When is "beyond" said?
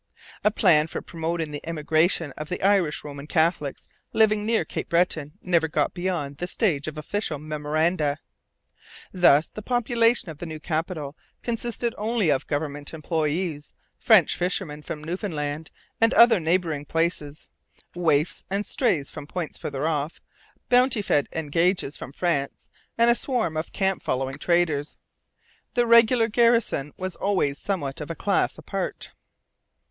5.93-6.37